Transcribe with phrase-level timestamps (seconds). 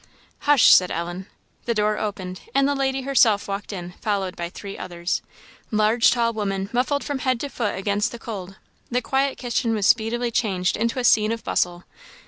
[0.49, 1.27] "Hush!" said Ellen.
[1.65, 5.21] The door opened, and the lady herself walked in, followed by three others
[5.69, 8.55] large, tall women, muffled from head to foot against the cold.
[8.89, 11.83] The quiet kitchen was speedily changed into a scene of bustle.